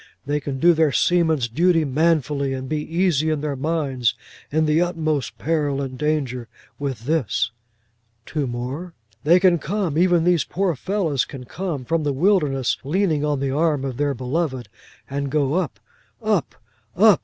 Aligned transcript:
They 0.25 0.39
can 0.39 0.57
do 0.59 0.73
their 0.73 0.91
seaman's 0.91 1.47
duty 1.47 1.85
manfully, 1.85 2.53
and 2.53 2.67
be 2.67 2.77
easy 2.81 3.29
in 3.29 3.41
their 3.41 3.55
minds 3.55 4.15
in 4.51 4.65
the 4.65 4.81
utmost 4.81 5.37
peril 5.37 5.79
and 5.79 5.95
danger, 5.95 6.47
with 6.79 7.01
this'—two 7.05 8.47
more: 8.47 8.95
'They 9.23 9.39
can 9.39 9.59
come, 9.59 9.99
even 9.99 10.23
these 10.23 10.43
poor 10.43 10.75
fellows 10.75 11.23
can 11.23 11.43
come, 11.43 11.85
from 11.85 12.01
the 12.01 12.13
wilderness 12.13 12.77
leaning 12.83 13.23
on 13.23 13.39
the 13.39 13.51
arm 13.51 13.85
of 13.85 13.97
their 13.97 14.15
Beloved, 14.15 14.69
and 15.07 15.29
go 15.29 15.53
up—up—up! 15.53 17.19